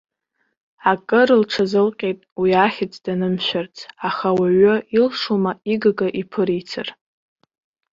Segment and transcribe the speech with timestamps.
[0.91, 3.75] Акыр лҽазылҟьеит уи ахьӡ данымшәарц,
[4.07, 6.87] аха ауаҩы илшома игага иԥырицар.